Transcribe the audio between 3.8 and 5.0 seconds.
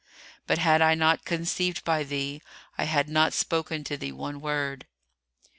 to thee one word."